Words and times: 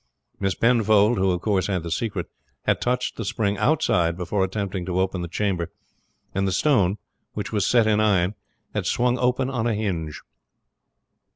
Miss 0.39 0.55
Penfold 0.55 1.19
who 1.19 1.29
of 1.29 1.41
course 1.41 1.67
had 1.67 1.83
the 1.83 1.91
secret, 1.91 2.25
had 2.65 2.81
touched 2.81 3.17
the 3.17 3.23
spring 3.23 3.59
outside 3.59 4.17
before 4.17 4.43
attempting 4.43 4.83
to 4.87 4.99
open 4.99 5.21
the 5.21 5.27
chamber, 5.27 5.69
and 6.33 6.47
the 6.47 6.51
stone, 6.51 6.97
which 7.33 7.51
was 7.51 7.67
set 7.67 7.85
in 7.85 7.99
iron, 7.99 8.33
had 8.73 8.87
swung 8.87 9.19
open 9.19 9.51
on 9.51 9.67
a 9.67 9.75
hinge. 9.75 10.23